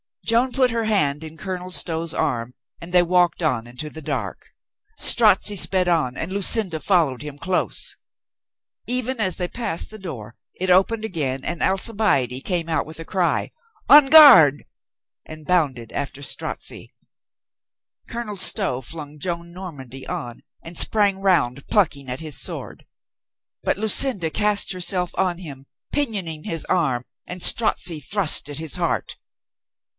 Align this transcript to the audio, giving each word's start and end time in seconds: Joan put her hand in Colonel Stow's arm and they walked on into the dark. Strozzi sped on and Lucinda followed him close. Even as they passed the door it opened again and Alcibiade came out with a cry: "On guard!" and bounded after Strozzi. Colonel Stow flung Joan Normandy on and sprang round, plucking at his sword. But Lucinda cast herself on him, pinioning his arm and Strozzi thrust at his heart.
Joan 0.25 0.51
put 0.53 0.71
her 0.71 0.85
hand 0.85 1.23
in 1.23 1.37
Colonel 1.37 1.69
Stow's 1.69 2.13
arm 2.13 2.53
and 2.79 2.93
they 2.93 3.03
walked 3.03 3.43
on 3.43 3.67
into 3.67 3.89
the 3.89 4.01
dark. 4.01 4.47
Strozzi 4.97 5.57
sped 5.57 5.87
on 5.87 6.15
and 6.17 6.31
Lucinda 6.31 6.79
followed 6.79 7.21
him 7.21 7.37
close. 7.37 7.97
Even 8.87 9.19
as 9.19 9.35
they 9.35 9.49
passed 9.49 9.91
the 9.91 9.99
door 9.99 10.37
it 10.55 10.69
opened 10.71 11.03
again 11.05 11.43
and 11.43 11.61
Alcibiade 11.61 12.39
came 12.45 12.69
out 12.69 12.85
with 12.85 12.99
a 12.99 13.05
cry: 13.05 13.51
"On 13.89 14.07
guard!" 14.09 14.63
and 15.25 15.45
bounded 15.45 15.91
after 15.91 16.21
Strozzi. 16.23 16.93
Colonel 18.09 18.37
Stow 18.37 18.79
flung 18.81 19.19
Joan 19.19 19.51
Normandy 19.51 20.07
on 20.07 20.41
and 20.63 20.77
sprang 20.77 21.19
round, 21.19 21.67
plucking 21.67 22.09
at 22.09 22.21
his 22.21 22.39
sword. 22.41 22.85
But 23.63 23.77
Lucinda 23.77 24.29
cast 24.31 24.71
herself 24.71 25.11
on 25.17 25.39
him, 25.39 25.65
pinioning 25.91 26.45
his 26.45 26.65
arm 26.65 27.03
and 27.27 27.43
Strozzi 27.43 27.99
thrust 27.99 28.49
at 28.49 28.57
his 28.59 28.77
heart. 28.77 29.17